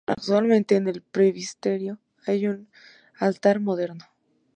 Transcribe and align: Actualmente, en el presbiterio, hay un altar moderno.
Actualmente, 0.07 0.77
en 0.77 0.87
el 0.87 1.03
presbiterio, 1.03 1.99
hay 2.25 2.47
un 2.47 2.71
altar 3.19 3.59
moderno. 3.59 4.03